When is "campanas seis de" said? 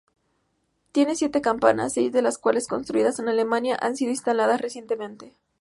1.41-2.23